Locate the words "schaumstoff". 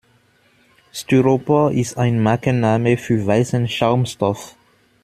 3.67-4.55